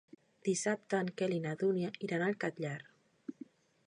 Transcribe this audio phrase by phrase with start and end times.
[0.45, 2.77] Dissabte en Quel i na Dúnia iran al Catllar.